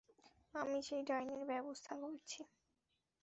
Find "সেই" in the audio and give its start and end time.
0.87-1.01